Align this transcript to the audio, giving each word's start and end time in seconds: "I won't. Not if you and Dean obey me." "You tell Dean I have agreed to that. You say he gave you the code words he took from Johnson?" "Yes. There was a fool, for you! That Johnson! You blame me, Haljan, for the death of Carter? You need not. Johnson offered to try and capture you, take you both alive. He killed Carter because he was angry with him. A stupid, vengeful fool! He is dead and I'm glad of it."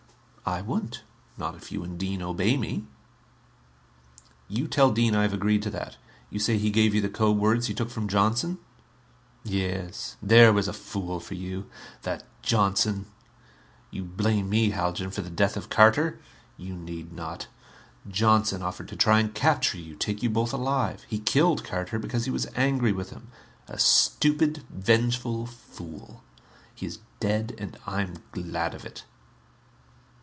"I 0.43 0.61
won't. 0.61 1.03
Not 1.37 1.55
if 1.55 1.71
you 1.71 1.81
and 1.81 1.97
Dean 1.97 2.21
obey 2.21 2.57
me." 2.57 2.83
"You 4.49 4.67
tell 4.67 4.91
Dean 4.91 5.15
I 5.15 5.21
have 5.21 5.31
agreed 5.33 5.61
to 5.63 5.69
that. 5.69 5.95
You 6.29 6.39
say 6.39 6.57
he 6.57 6.69
gave 6.71 6.93
you 6.93 6.99
the 6.99 7.07
code 7.07 7.37
words 7.37 7.67
he 7.67 7.73
took 7.73 7.89
from 7.89 8.09
Johnson?" 8.09 8.57
"Yes. 9.45 10.17
There 10.21 10.51
was 10.51 10.67
a 10.67 10.73
fool, 10.73 11.21
for 11.21 11.35
you! 11.35 11.67
That 12.01 12.25
Johnson! 12.41 13.05
You 13.91 14.03
blame 14.03 14.49
me, 14.49 14.71
Haljan, 14.71 15.09
for 15.11 15.21
the 15.21 15.29
death 15.29 15.55
of 15.55 15.69
Carter? 15.69 16.19
You 16.57 16.73
need 16.73 17.13
not. 17.13 17.47
Johnson 18.05 18.61
offered 18.61 18.89
to 18.89 18.97
try 18.97 19.21
and 19.21 19.33
capture 19.33 19.77
you, 19.77 19.95
take 19.95 20.21
you 20.21 20.29
both 20.29 20.51
alive. 20.51 21.05
He 21.07 21.19
killed 21.19 21.63
Carter 21.63 21.97
because 21.97 22.25
he 22.25 22.31
was 22.31 22.47
angry 22.57 22.91
with 22.91 23.11
him. 23.11 23.29
A 23.69 23.79
stupid, 23.79 24.63
vengeful 24.69 25.45
fool! 25.45 26.23
He 26.75 26.85
is 26.87 26.99
dead 27.21 27.55
and 27.57 27.77
I'm 27.87 28.15
glad 28.33 28.73
of 28.75 28.83
it." 28.83 29.05